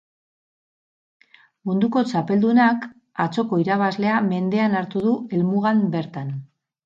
[1.69, 2.87] Munduko txapeldunak
[3.27, 6.33] atzoko irabazlea mendean hartu du helmugan bertan.